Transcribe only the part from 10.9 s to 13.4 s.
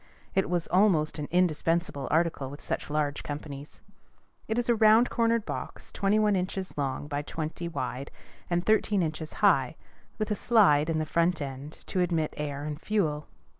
the front end to admit air and fuel.